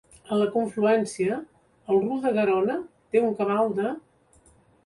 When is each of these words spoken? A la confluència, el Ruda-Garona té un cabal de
A 0.35 0.37
la 0.37 0.45
confluència, 0.53 1.37
el 1.95 2.01
Ruda-Garona 2.05 2.79
té 3.17 3.25
un 3.29 3.39
cabal 3.43 3.73
de 3.83 3.93